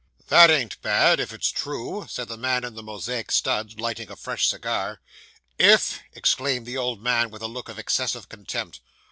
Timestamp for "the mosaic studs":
2.73-3.79